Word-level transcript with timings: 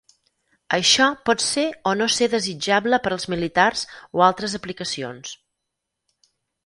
Això 0.77 1.09
pot 1.29 1.43
ser 1.47 1.65
o 1.91 1.93
no 1.99 2.07
ser 2.15 2.29
desitjable 2.33 3.01
per 3.05 3.13
als 3.17 3.27
militars 3.35 3.85
o 4.19 4.25
altres 4.29 4.57
aplicacions. 4.61 5.35